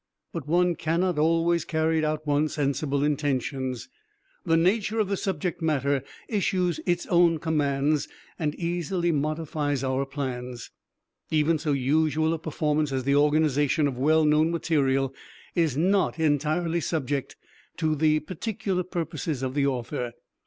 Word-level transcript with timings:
But 0.33 0.47
one 0.47 0.73
cannot 0.73 1.19
always 1.19 1.63
carry 1.63 2.03
out 2.03 2.25
one's 2.25 2.55
sensible 2.55 3.03
intentions. 3.03 3.87
The 4.43 4.57
nature 4.57 4.97
of 4.99 5.09
the 5.09 5.15
subject 5.15 5.61
matter 5.61 6.03
issues 6.27 6.79
its 6.87 7.05
own 7.05 7.37
commands, 7.37 8.07
and 8.39 8.55
easily 8.55 9.11
modifies 9.11 9.83
our 9.83 10.07
plans. 10.07 10.71
Even 11.29 11.59
so 11.59 11.73
usual 11.73 12.33
a 12.33 12.39
performance 12.39 12.91
as 12.91 13.03
the 13.03 13.13
organization 13.15 13.87
of 13.87 13.95
well 13.99 14.25
known 14.25 14.49
material 14.49 15.13
is 15.53 15.77
not 15.77 16.17
entirely 16.17 16.79
subject 16.81 17.35
to 17.77 17.93
the 17.93 18.21
particular 18.21 18.81
purposes 18.81 19.43
of 19.43 19.53
the 19.53 19.67
author. 19.67 20.13